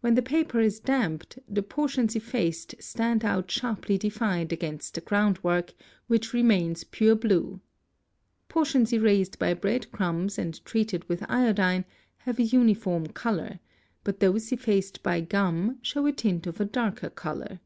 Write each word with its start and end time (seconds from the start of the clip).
When 0.00 0.14
the 0.14 0.22
paper 0.22 0.60
is 0.60 0.78
damped, 0.78 1.36
the 1.48 1.64
portions 1.64 2.14
effaced 2.14 2.76
stand 2.78 3.24
out 3.24 3.50
sharply 3.50 3.98
defined 3.98 4.52
against 4.52 4.94
the 4.94 5.00
ground 5.00 5.40
work, 5.42 5.74
which 6.06 6.32
remains 6.32 6.84
pure 6.84 7.16
blue. 7.16 7.60
Portions 8.48 8.92
erased 8.92 9.40
by 9.40 9.54
bread 9.54 9.90
crumbs 9.90 10.38
and 10.38 10.64
treated 10.64 11.02
with 11.08 11.24
iodine 11.28 11.84
have 12.18 12.38
a 12.38 12.44
uniform 12.44 13.08
colour, 13.08 13.58
but 14.04 14.20
those 14.20 14.52
effaced 14.52 15.02
by 15.02 15.20
gum 15.20 15.80
show 15.82 16.06
a 16.06 16.12
tint 16.12 16.46
of 16.46 16.60
a 16.60 16.64
darker 16.64 17.10
colour. 17.10 17.58